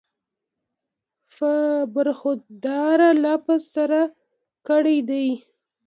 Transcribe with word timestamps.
پۀ 1.35 1.51
برخوردار 1.95 2.99
لفظ 3.23 3.59
سره 3.73 4.01
کړی 4.67 4.97
دی 5.09 5.27